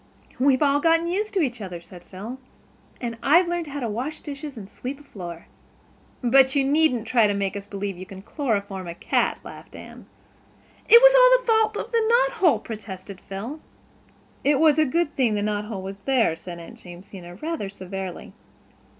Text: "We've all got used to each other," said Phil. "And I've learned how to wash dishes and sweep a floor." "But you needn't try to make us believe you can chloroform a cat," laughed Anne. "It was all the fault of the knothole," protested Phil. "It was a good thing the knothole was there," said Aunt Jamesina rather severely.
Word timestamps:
"We've 0.39 0.63
all 0.63 0.79
got 0.79 1.05
used 1.07 1.35
to 1.35 1.41
each 1.41 1.61
other," 1.61 1.79
said 1.79 2.01
Phil. 2.03 2.39
"And 2.99 3.19
I've 3.21 3.47
learned 3.47 3.67
how 3.67 3.81
to 3.81 3.87
wash 3.87 4.19
dishes 4.21 4.57
and 4.57 4.67
sweep 4.67 4.99
a 4.99 5.03
floor." 5.03 5.45
"But 6.23 6.55
you 6.55 6.63
needn't 6.63 7.05
try 7.05 7.27
to 7.27 7.35
make 7.35 7.55
us 7.55 7.67
believe 7.67 7.99
you 7.99 8.07
can 8.07 8.23
chloroform 8.23 8.87
a 8.87 8.95
cat," 8.95 9.39
laughed 9.43 9.75
Anne. 9.75 10.07
"It 10.89 10.99
was 11.03 11.13
all 11.13 11.39
the 11.45 11.45
fault 11.45 11.77
of 11.77 11.91
the 11.91 12.03
knothole," 12.07 12.61
protested 12.63 13.21
Phil. 13.21 13.59
"It 14.43 14.59
was 14.59 14.79
a 14.79 14.85
good 14.85 15.15
thing 15.15 15.35
the 15.35 15.43
knothole 15.43 15.83
was 15.83 15.99
there," 16.05 16.35
said 16.35 16.57
Aunt 16.57 16.81
Jamesina 16.83 17.35
rather 17.35 17.69
severely. 17.69 18.33